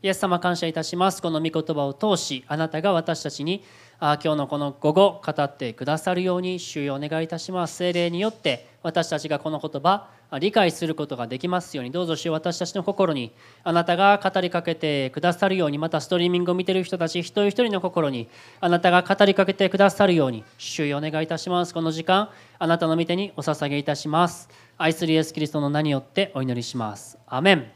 [0.00, 1.20] イエス様感謝いたします。
[1.20, 3.64] この御言葉を通しあなたが私たちに
[3.98, 7.76] あ今日のこの午後語ってくださるように主よお願いいたします。
[7.76, 10.08] 精霊によって私たちがこの言葉
[10.38, 13.32] 理解することができますようにどうぞ主よ私たちの心に
[13.64, 18.28] あなたが語りかけてくださるようにまたストリーミングを見ている人たち一人一人の心に
[18.60, 21.74] あなたが語りかけてくださるように主よお願いいたします。
[21.74, 22.28] この時間
[22.60, 24.48] あなたの御手にお捧げいたします。
[24.76, 27.18] 愛するイエス・キリストの名によってお祈りします。
[27.26, 27.72] アメン。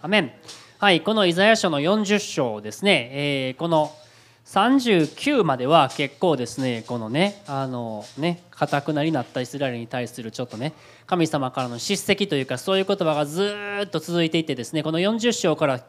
[0.00, 0.32] アメン。
[0.78, 3.94] はいこのイザヤ書の40章ですね、えー、この
[4.44, 10.72] 39までは結構ですねこのねあのね堅くなりなったイスラエルに対するちょっとね
[11.06, 13.54] 神様からの叱責というかそういう言葉がず
[13.84, 15.80] っと続いていてですねこの40章から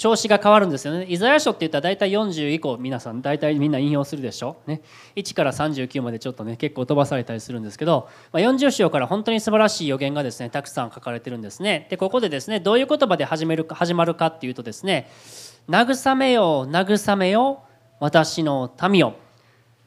[0.00, 1.04] 調子が変わるんですよね。
[1.10, 4.56] イザヤ書って言ったら大体40以降皆さん大体みんな引用するでしょ？
[4.66, 4.80] ね、
[5.14, 11.86] 1から39までちょっとね結構飛ばされたりするんですけど、まあ、40章から本当に素晴らしい予言がですねたくさん書かれてるんですね。
[11.90, 15.10] でここでですねどういう言葉で始める始まるかっていうとですね
[15.68, 17.62] 「慰めよ慰めよ
[17.98, 19.16] 私の民よ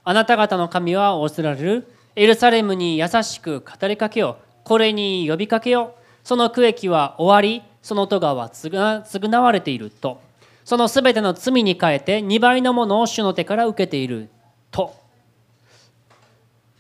[0.04, 10.20] あなた方の神は仰せられるエルサレムに優しく語りかけよこれに呼びかけよその区域は終わりその戸川は償われていると。
[10.66, 14.30] そのすべての罪に変えて2倍のものを主の手から受けている
[14.72, 14.96] と。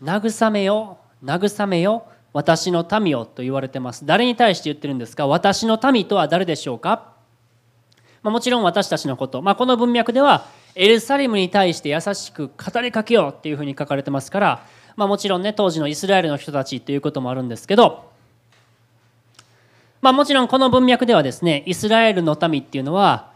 [0.01, 4.05] 慰めよ慰めよ私の民よと言われてます。
[4.05, 5.27] 誰に対して言ってるんですか？
[5.27, 7.13] 私の民とは誰でしょうか、
[8.21, 18.12] まあ、もちろん私たちのこと、まあ、この文脈ではエルサレムに対して優しく語りかけようっていうふうに書かれてますから、まあ、もちろんね当時のイスラエルの人たちということもあるんですけど、
[20.03, 23.31] まあ、もちろんこの文脈ではですねイスラエルの民っていうのは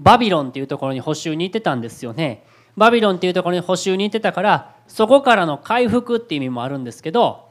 [0.00, 2.44] バビロンっていうところに補修に行ってたんですよね。
[2.78, 7.50] バビロンっていうところに補修に行ってたからそこからの回復っていう意味もあるんですけど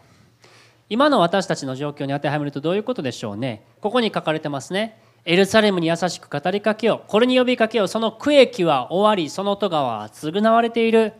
[0.90, 3.64] 今の私たちの状況に当てはめるとどういうことでしょうね。
[3.80, 5.00] ここに書かれてますね。
[5.24, 7.08] エルサレムに優しく語りかけよう。
[7.08, 7.88] これに呼びかけよう。
[7.88, 11.14] その区域は終わりその戸川は償われている。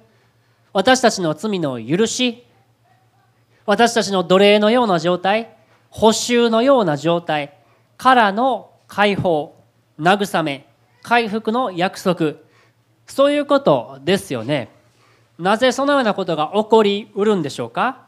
[0.74, 2.44] 私たちの罪の許し。
[3.68, 5.56] 私たちの奴隷のような状態。
[5.94, 7.54] 補修のような状態。
[7.98, 9.56] からの解放。
[10.00, 10.66] 慰め。
[11.04, 12.34] 回復の約束。
[13.06, 14.70] そういうことですよね。
[15.38, 18.08] なぜそのようなことが起こりうるんでしょうか？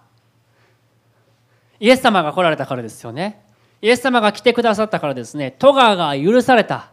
[1.80, 3.46] イエス様が来られたからですよね。
[3.84, 6.90] イエス様が来てくださったからですね、戸川が許された。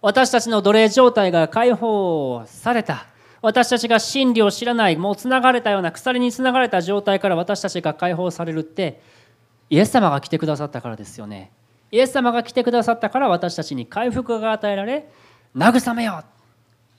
[0.00, 3.06] 私たちの奴隷状態が解放された。
[3.42, 9.00] 私たちが真理を知らない、もうつながれたような、鎖につながれた状態から私たちが解放されるって、
[9.70, 11.50] イエス様が来てくださったからですよね。
[11.90, 15.08] イエス様が来てくださったから私たちに回復が与えられ、
[15.56, 16.22] 慰めよ。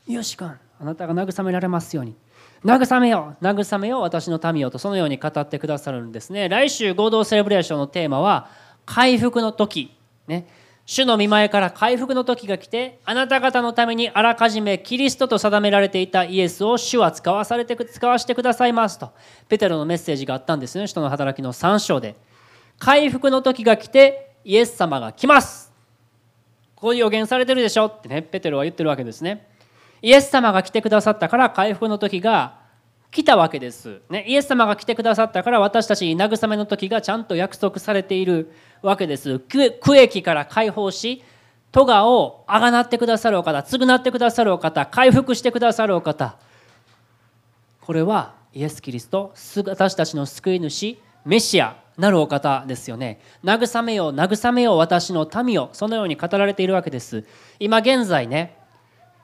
[0.07, 0.47] よし君、
[0.79, 2.15] あなたが慰められますように。
[2.65, 6.49] 慰めよ、慰めよ、私の民よとそのように語ってくださるんですね。
[6.49, 8.49] 来週合同セレブレーションのテーマは、
[8.85, 9.95] 回復の時、
[10.27, 10.47] ね、
[10.89, 19.11] 主の見前から回復の時が来てあなた方のためにあらかじめキリストと定められていたイエスを主は使わされて使わせてくださいますと
[19.49, 22.15] ペテロのメッセージがあったんですね人の働きの3章で
[22.79, 25.71] 回復の時が来てイエス様が来ます。
[26.75, 29.47] こういう予言されてるでしょってねペテロは言ってるわけですね。
[30.01, 32.59] イエス様が来てくださったから回復の時が
[33.09, 38.51] 来たわけです、ね、イエス様が来てくださったから私たちに慰めの時がちゃんと約束されている
[38.81, 39.39] わけです。
[39.39, 41.23] 区域から解放し
[41.71, 46.37] 戸川をあがなってくださるお方償ってくださるお方回復してくださるお方。
[47.81, 49.33] これはイエス・キリスト
[49.65, 51.86] 私たちの救い主メシア。
[51.97, 53.19] なるお方ですよね。
[53.43, 57.25] 慰めよ慰めよ私の民をそのように語られているわけです。
[57.59, 58.57] 今現在ね、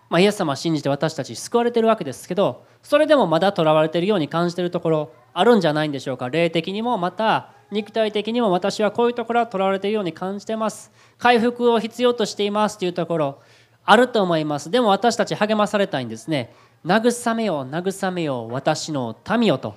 [0.10, 6.30] まあ、イエス様を信じて私たち救われてるわけですけどそれでもまだとらわれているように感じてるところあるんじゃないんでしょうか。
[6.30, 10.92] 霊的にもまた肉体的にも私はこういうところはとらわれているように感じてます。
[11.18, 13.42] 回復を必要としていますというところ
[13.86, 14.72] あると思います。
[14.72, 16.54] でも私たち励まされたいんですね。
[16.86, 19.76] 慰めよ慰めよ私の民よと。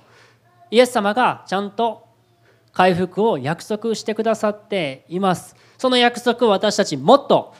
[0.69, 2.06] イエス様がちゃんと
[2.77, 7.55] 回復を約束してくださっていますその約束を私たちもっと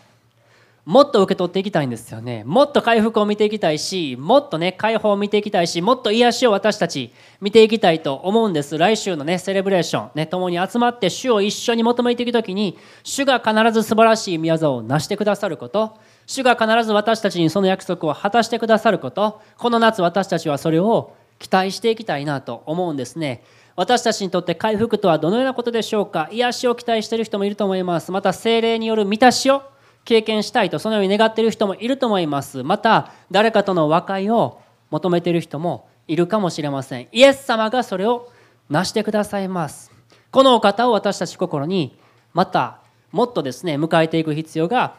[0.86, 2.46] もっと受け取っていきたいんですよね。
[2.46, 7.12] もっと回復を見ていきたいし、もっとね、解放を見ていきたいし、もっと癒しを私たち
[7.42, 8.78] 見ていきたいと思うんです。
[8.78, 23.44] 来週のね、セレブレーション、ね、共に集まって主を一緒に求めていくときに、主が必ず素晴らしい宮沢を成してくださること、主が必ず私たちにその約束を果たしてくださること、この夏私たちはそれを期待していきたいなと思うんですね。
[23.78, 26.28] 私たちにとって回復とはどのようなことでしょうか？
[26.32, 28.12] 癒しを期待している人もいると思います。
[28.12, 29.62] また精霊による満たしを
[30.04, 32.64] 経験したいとそのように願っている人もいると思います。
[32.64, 34.60] また誰かとの和解を
[34.90, 37.08] 求めている人もいるかもしれません。
[37.12, 38.32] イエス様がそれを
[38.68, 39.92] 成してくださいます。
[40.32, 41.96] このお方を私たち心に
[42.34, 42.80] また
[43.12, 44.96] もっとですね迎えていく必要が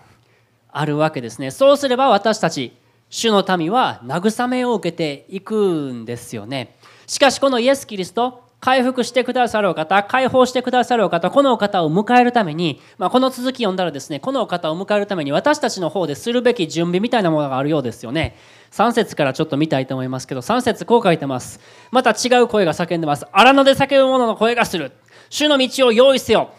[0.71, 1.51] あるわけですね。
[1.51, 2.77] そうすれば私たち
[3.11, 6.77] 主の民は慰めを受けていくんですよね。
[7.09, 18.37] しかしこのイエス・キリスト回復してくださるお方解放してくださるお方このお方を迎えるために、まあ、この続き読んだらですねこのお方を迎えるために私たちの方でするべき準備みたいなものがあるようですよね。
[18.73, 21.61] 3節からちょっと見たいと思いますけど3節こう書いてます。
[21.93, 23.27] また違う声が叫んでます。
[23.33, 24.93] 荒野で叫ぶ者の声がする。
[25.31, 26.51] 主の道を用意せよ。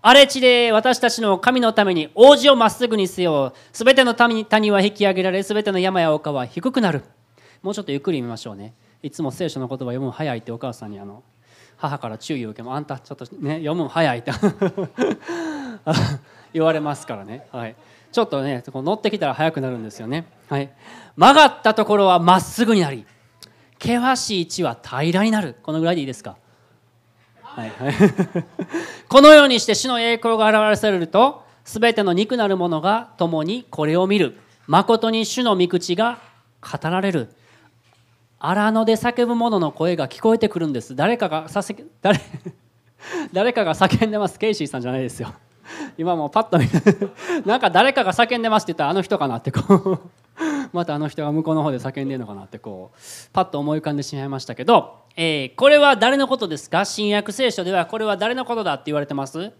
[0.00, 3.52] 荒れ地で私たちの神のために王子をまっすぐにせよ。
[3.72, 7.04] すべての谷は引き上げられすべての山や丘は低くなる。
[7.62, 8.74] もうちょっとゆっくり見ましょうね。
[9.02, 11.22] いつも聖書の言葉読む早いってお母さんにあの
[11.82, 14.30] 母から注意を受けもあんたちょっとね読むの早いって。
[16.54, 17.74] 言われますからね、はい、
[18.12, 20.70] ちょっとね乗ってきたら早くなるんですよね、はい、
[21.16, 23.06] 曲がったところはまっすぐになり
[23.80, 25.56] 険しい地は平らになる。
[25.62, 26.36] このぐらいでいいですか？
[27.42, 27.70] はい。
[27.70, 27.94] はい、
[29.08, 34.38] このようにして主の栄光が現れされると全ての肉なる者が共にこれを見る。
[34.68, 36.20] 誠に主の御口が
[36.60, 37.34] 語られる。
[38.44, 40.96] 荒野で叫ぶ者の声が聞こえてくるんです。
[40.96, 42.20] 誰かがさせ誰
[43.32, 44.36] 誰かが叫んでます。
[44.36, 45.32] ケイシーさんじゃないですよ。
[45.96, 46.66] 今もうパッと見
[47.46, 50.00] なんか誰かが叫んでますって言ったらあの人かなってこう。
[50.74, 52.98] またあの人が向こうの方で叫んでるのかなってこう。
[53.32, 56.84] パッと思い浮かんでしまいましたけど、えー、これは誰のことですか？
[56.84, 59.52] 新約聖書ではこれは誰のことだって言われてます？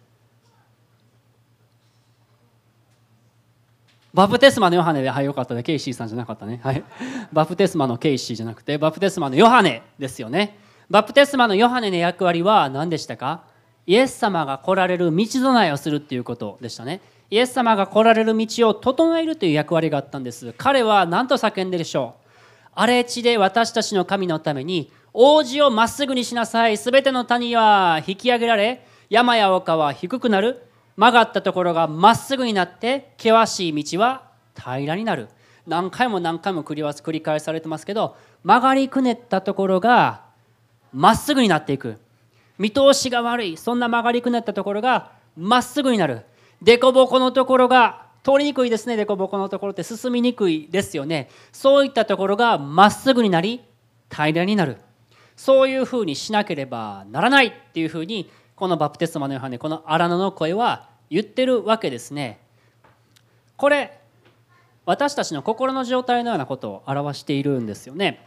[4.15, 5.63] バプテスマのヨハネで、はい、よかったね。
[5.63, 6.61] ケイシーさんじゃなかったね。
[6.63, 6.85] はい。
[7.33, 10.59] バプテスマのケイシーじゃなくて、バプテスマのヨハネですよね。
[10.91, 13.45] バプテスマのヨハネの役割は何でしたか？
[13.87, 17.01] イエス様が来られる道備えをするっていうことでしたね。
[17.31, 20.55] イエス様が来られる道を整えるという役割があったんです。
[20.59, 22.29] 彼は何と叫んででしょう？
[22.75, 26.77] 荒れ地で私たちの神のために王子をまっすぐにしなさい。
[26.77, 30.67] すべての谷は引き上げられ、山や丘は低くなる。
[30.97, 34.25] 曲がったところがまっすぐになって険しい道は
[34.55, 35.29] 平らになる。
[35.67, 40.23] 何回も何回も繰り返されてますけど曲がりくねったところが
[40.93, 41.99] まっすぐになっていく。
[42.59, 43.57] 見通しが悪い。
[43.57, 46.23] そんな曲がりくねったところがまっすぐになる。
[46.63, 48.97] 凸凹のところが通りにくいですね。
[48.97, 51.31] 凸凹のところって進みにくいですよね。
[51.53, 53.63] そういったところがまっすぐになり
[54.11, 54.77] 平らになる。
[55.35, 58.31] そういうふうにしなければならないっていうふうに
[58.63, 62.39] このバプテスマのヨハネこの荒野の声は言ってるわけですね。
[63.57, 63.99] これ
[64.87, 68.25] 私たちの心の状態のようなことを表しているんですよね。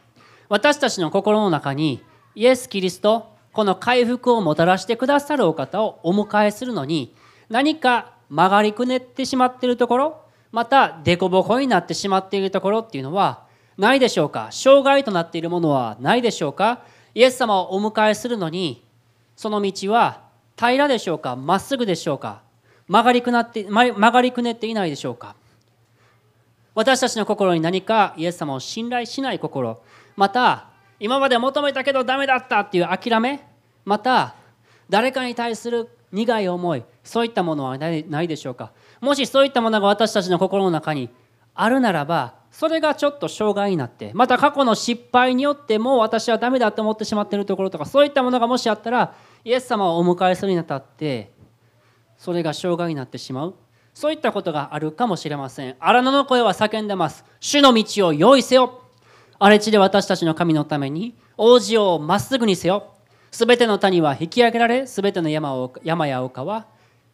[0.50, 2.04] 私たちの心の中に
[2.36, 7.16] イエス・キリストこの回復をもたらしてくださるお方をお迎えするのに
[7.48, 10.22] 何か曲がりくねってしまっているところ
[10.52, 13.46] また凸凹になってしまっているところっていうのは
[13.78, 14.50] ないでしょうか？
[14.52, 16.82] 障害となっているものはないでしょうか？
[17.14, 18.84] イエス様をお迎えするのに
[19.38, 20.25] その道は
[20.58, 21.36] 平らでしょうか？
[21.36, 22.42] まっすぐでしょうか？
[22.88, 25.36] 曲がりくなって曲がりくねっていないでしょうか？
[26.74, 29.82] 私たちの心に何かイエス様を信頼しない心
[30.16, 30.70] また
[31.00, 33.48] 今まで求めたけどダメだったっていう諦め
[33.86, 34.36] また
[34.90, 37.90] 誰かに対する苦い思いそういったものはな
[38.22, 38.72] いでしょうか？
[39.02, 41.10] もしそういったものが私たちの心の中に
[41.54, 51.32] あるならばそれがちょっと障害になってまた過去の失敗によってもう私はダメだと思ってしまっているところとかそういったものがもしあったらイエス様をお迎えするにあたって
[52.18, 53.56] それが障害になってしまう。
[53.94, 55.76] そういったことがあるかもしれません。
[55.80, 57.24] 荒野の声は叫んでます。
[57.40, 58.82] 主の道を用意せよ。
[59.38, 62.96] 荒れ地で私たちの神のために王子をまっすぐにせよ。
[63.32, 66.66] すべての谷は引き上げられすべての山を山や丘は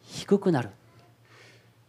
[0.02, 0.70] 低くなる。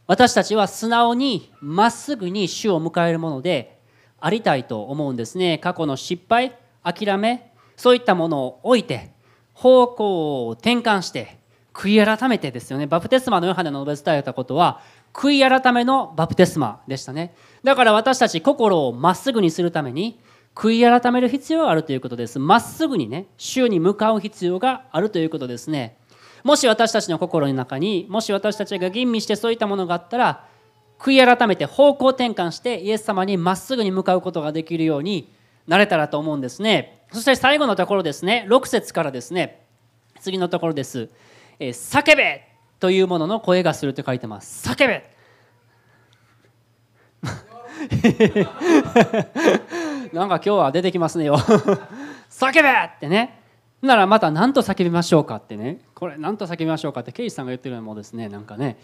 [0.09, 3.79] 私たちは素直にまっすぐに主を迎えるもので
[4.21, 5.59] ありたいと思うんですね。
[5.59, 9.13] 過去の失敗諦めそういったものを置いて
[9.53, 11.39] 方向を転換して
[11.73, 12.87] 悔い改めてですよね。
[12.87, 14.81] バプテスマのヨハネの述べ伝えたことは
[15.13, 17.35] 悔い改めのバプテスマでしたね。
[17.65, 20.21] だから私たち心をまっすぐにするために
[20.55, 22.39] 悔い改める必要があるということです。
[22.39, 25.97] まっすぐにね主に向かう必要があるということですね。
[26.45, 30.45] もし私たちの心の中にもし私たちが吟味してそういったものがあったら
[30.99, 35.33] 悔い改めて方向転換してイエス様にまっすぐに向かうことができるように
[35.67, 37.05] なれたらと思うんですね。
[37.13, 38.47] そして最後のところですね。
[38.49, 39.63] 6節からですね。
[40.21, 41.09] 次のところです。
[41.59, 42.49] え叫べ!
[42.81, 44.69] というものの声がすると書いてます。
[44.69, 45.11] 叫べ!
[50.13, 51.37] なんか今日は出てきますねよ。
[52.31, 52.69] 叫べ!
[52.69, 53.43] ってね。
[53.83, 55.81] ならまた何と叫びましょうかってね。
[55.95, 58.77] これ何と叫びましょうかってケイシさんが言ってるのもですねなんかね。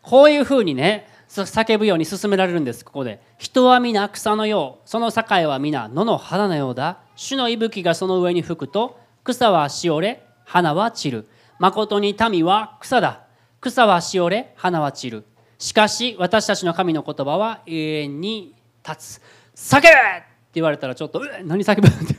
[0.00, 1.08] こういうふうにね
[1.40, 3.20] 叫ぶように進められるんですここで。
[3.38, 4.88] 人は皆草のよう。
[4.88, 6.98] その境は皆野の花のようだ。
[7.16, 11.28] 主の息吹がその上に吹くと草はしおれ花は散る。
[11.58, 13.22] 誠に民は草だ。
[13.62, 15.24] 草はしおれ花は散る。
[15.58, 18.54] しかし私たちの神の言葉は永遠に
[18.86, 19.20] 立
[19.54, 19.74] つ。
[19.78, 20.24] 叫べって
[20.54, 22.14] 言われたらちょっと「何叫ぶ?」って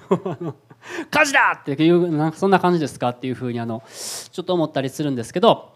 [1.11, 3.09] 「火事だ!」っていうなんかそんな感じですか？
[3.09, 5.72] っていうふうにあのちょっと思ったりするんですけど。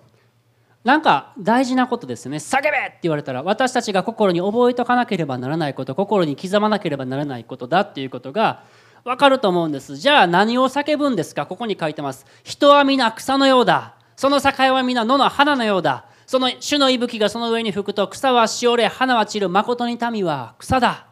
[0.84, 8.64] なんか大事なことですね「叫べ!」って言われたら私たちが心に覚えとかなければならないこと心に刻まなければならないことだっていうことが
[9.04, 9.98] 分かると思うんです。
[9.98, 11.46] じゃあ何を叫ぶんですか？
[11.46, 12.26] ここに書いてます。
[12.44, 13.96] 人は皆草のようだ。
[14.16, 16.06] その境は皆野の花のようだ。
[16.26, 19.50] その種の息吹がその上に吹くと草はしおれ花は散る。
[19.50, 21.06] 誠に民は草だ。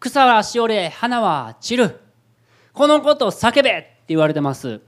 [0.00, 2.00] 草はしおれ花は散る。
[2.72, 4.80] このことを叫べって言われてます。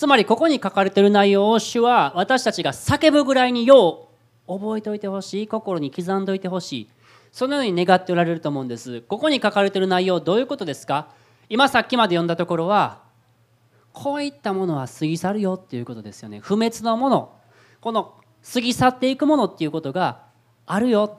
[0.00, 4.08] つまりここに書かれている内容を主は私たちが叫ぶぐらいによ
[4.48, 6.88] う覚えておいてほしい心に刻んでおいてほしい。
[7.32, 9.02] そのように願っておられると思うんです。
[9.02, 11.08] ここに書かれている内容どういうことですか？
[11.50, 13.02] 今さっきまで読んだところは
[13.92, 16.40] こういったものは過ぎ去るよっていうことですよね。
[16.40, 17.34] 不滅のもの
[17.82, 18.14] この
[18.54, 20.22] 過ぎ去っていくものっていうことが
[20.64, 21.18] あるよ。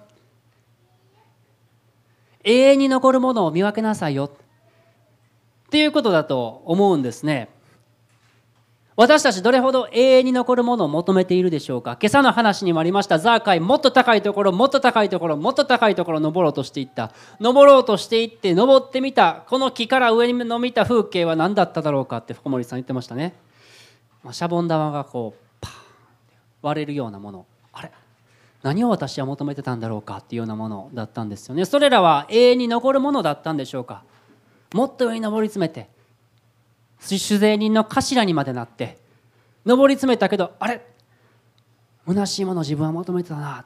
[2.43, 4.25] 永遠に残るものを見分けなさいよ。
[4.25, 7.49] っていうことだと思うんですね。
[8.97, 11.97] 私たちどれほど永遠に残るものを求めているでしょうか？
[11.99, 13.19] 今朝の話にもありました。
[13.19, 17.11] ザーカイもっと高いところもっと高いところもっと高いところ登ろうとしていった。
[17.39, 19.43] 登ろうとしていって登ってみた。
[19.47, 23.33] この木から上にの見た風景は何だっただろうかって福森さん言ってましたね。
[24.23, 25.75] まあシャボン玉がこうパーン
[26.61, 27.45] 割れるようなもの。
[27.71, 27.91] あれ？
[28.61, 31.63] 何を私は求めてたんだろうかっていうようなものだったんですよね。
[31.63, 34.03] それらは永遠に残るものだったんでしょうか？
[34.73, 35.89] もっと上に登り詰めて
[37.01, 38.97] 酒税人の頭にまでなって
[39.65, 40.81] 上り詰めたけどあれ？
[42.07, 43.65] 虚しいもの自分は求めてたな。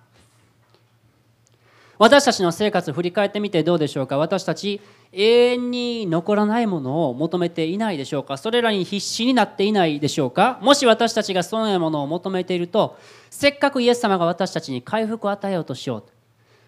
[1.98, 4.18] 私たちの生活を振り返ってみてどうでしょうか？
[4.18, 4.82] 私たち
[5.14, 8.36] 永遠に残らないものを求めていないでしょうか？
[8.36, 10.60] それらに必死になっていないでしょうか？
[10.62, 12.98] もし私たちがそのようなものを求めていると
[13.30, 16.04] せっかくイエス様が私たちに回復を与えようとしよ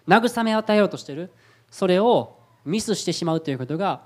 [0.06, 0.10] う。
[0.10, 1.30] 慰めを与えようとしている？
[1.70, 4.00] それをミスしてしまうということが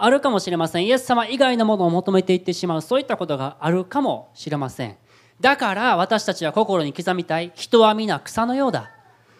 [0.00, 0.86] あるかもしれません。
[0.86, 2.82] イエス様以外のものを求めていってしまう。
[2.82, 4.96] そういったことがあるかもしれません。
[5.40, 7.50] だから私たちは心に刻みたい。
[7.56, 8.90] 人は皆草のようだ。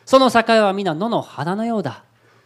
[0.05, 2.03] その境は皆野の花のようだ。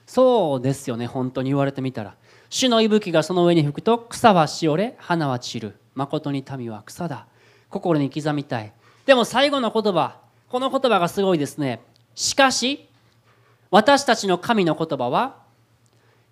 [0.07, 1.07] そうですよね。
[1.07, 2.15] 本当に言われてみたら。
[2.51, 5.77] 主の息吹がその上に吹くと草はしおれ花は散る。
[5.95, 7.27] 誠に民は草だ。
[7.71, 8.75] 心に刻みたい。
[9.07, 10.17] でも最後の言葉。
[10.51, 11.81] この言葉がすごいですね。
[12.15, 12.91] しかし
[13.71, 15.37] 私たちの神の言葉は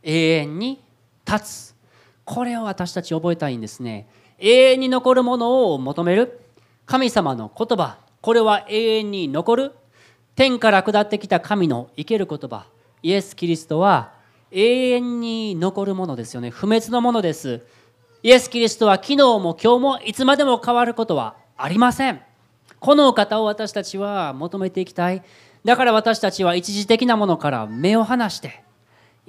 [0.03, 0.83] 永遠に
[1.31, 1.75] 立つ。
[2.25, 4.09] これを私たち覚えたいんですね。
[4.39, 6.41] 永遠に残るものを求める。
[6.87, 7.99] 神様の言葉。
[8.21, 9.73] これは永遠に残る。
[10.35, 12.67] 天から下ってきた神の生ける言葉。
[13.03, 14.13] イエス・キリストは
[14.51, 16.51] 永遠に残るものですよね。
[16.51, 17.63] 不滅のものです。
[18.23, 22.21] イエス・キリストは昨日も今日もいつまでも変わることはありません。
[22.79, 25.23] このお方を私たちは求めていきたい。
[25.65, 28.63] だから私たちは一時的なものから目を離して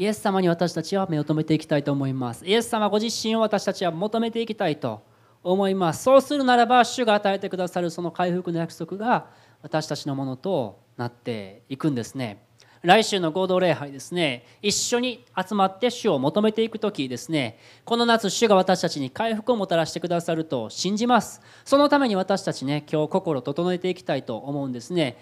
[0.02, 2.44] イエス様に私たちは目を留めていきたいと思います。
[2.44, 5.04] イエス様ご自身を私たちは求めていきたいと
[5.44, 6.02] 思います。
[6.02, 9.28] そうするならば主が与えてくださるその回復の約束が
[9.62, 12.44] 私たちのものとなっていくんですね。
[12.82, 14.44] 来週の合同礼拝ですね。
[14.64, 17.60] 一緒に集まって主を求めていく時ですね。
[17.86, 21.42] この夏主が私たちに回復をもたらしてくださると信じます。
[21.64, 25.20] そのために私たちね今日心整えていきたいと思うんですね。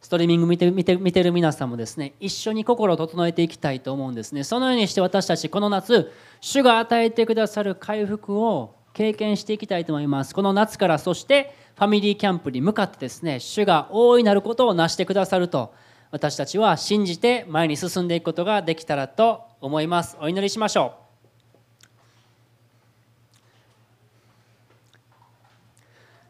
[0.00, 4.44] ストリーミング見て見て見てる皆さんもですね一緒に心を整えていきたいと思うんですね。
[4.44, 10.34] そのようにして私たちこの夏主が与えてくださる回復を経験していきたいと思います。
[10.34, 15.74] この夏からそしてファミリーキャンプに向かってですね主が大いなることを成してくださると
[16.10, 20.16] 私たちは信じて前に進んでいくことができたらと思います。
[20.20, 21.08] お祈りしましょう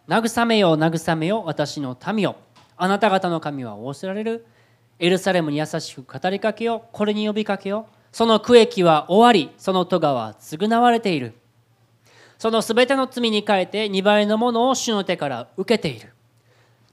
[0.09, 2.37] 慰めよ慰めよ私の民よ
[2.79, 4.47] あなた方の神は仰せられる。
[5.01, 9.55] エルサレムに優しく語りかけよこれに呼びかけよその区域は終わり。
[9.59, 11.35] その戸川は償われている。
[12.39, 16.13] そのすべての罪に変えて2倍のものを主の手から受けている。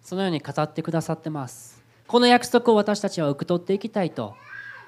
[0.01, 1.83] そのように語ってくださってます。
[2.07, 4.35] この約束を私たちは受け取っていきたいと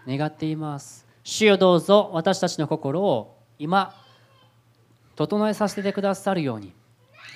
[0.07, 1.05] 願っています。
[1.23, 3.93] 主よどうぞ私たちの心を今
[5.15, 6.73] 整えさせてくださるように。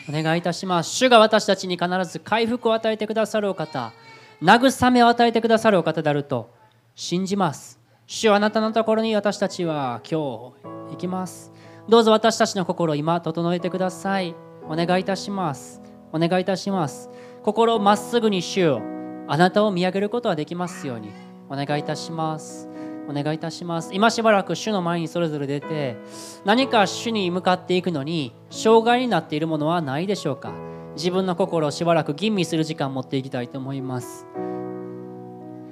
[0.09, 0.91] お願いいたします。
[0.91, 3.93] 主が私たちに必ず回復を与えてくださるお方
[4.41, 6.49] 慰めを与えてくださるお方であると
[6.95, 7.79] 信じます。
[8.07, 11.51] 主はあなたのところに私たちは今日行きます。
[11.87, 14.35] どうぞ私たちの心を今整えてください。
[14.67, 15.81] お願いいたします。
[16.11, 17.09] お願いいたします。
[17.43, 18.81] 心をまっすぐに主よ。
[19.27, 21.09] あなたを見上げることができますように。
[21.49, 22.70] お願いいたします。
[23.09, 23.91] お願いいたします。
[23.93, 25.97] 今しばらく主の前にそれぞれ出て
[26.45, 30.53] 何か主に向かっていくのに障害になっているものはないでしょうか？
[30.95, 34.27] 自分の心をしばらく吟味する時間を持っていきたいと思います。